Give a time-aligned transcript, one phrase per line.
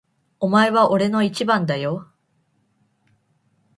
[0.39, 2.09] お前は俺の一番だよ。